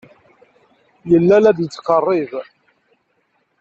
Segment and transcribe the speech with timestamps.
[1.09, 2.31] Yella la d-yettqerrib.